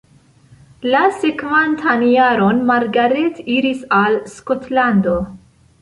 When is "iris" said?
3.59-3.87